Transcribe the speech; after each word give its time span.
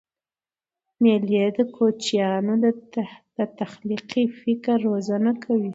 مېلې 1.03 1.43
د 1.57 1.59
کوچنيانو 1.75 2.53
د 3.37 3.39
تخلیقي 3.61 4.23
فکر 4.41 4.77
روزنه 4.87 5.31
کوي. 5.43 5.69